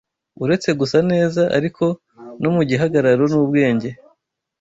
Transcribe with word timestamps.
Uretse 0.43 0.69
gusa 0.79 0.97
neza, 1.11 1.41
ariko 1.57 1.83
no 2.41 2.49
mu 2.55 2.61
gihagararo 2.69 3.23
n’ubwenge 3.31 3.89